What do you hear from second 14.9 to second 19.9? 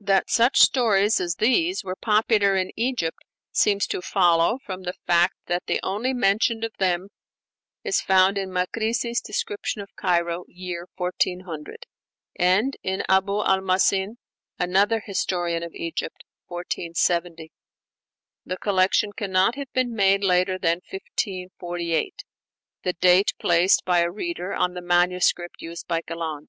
historian of Egypt (1470). The collection cannot have